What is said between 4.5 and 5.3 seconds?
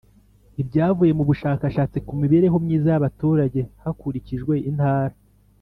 intara